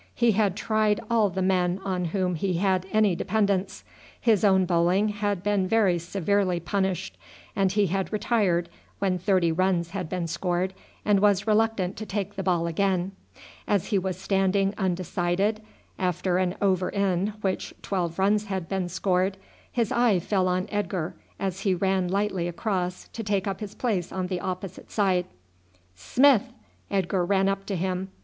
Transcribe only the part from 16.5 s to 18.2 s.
over in which twelve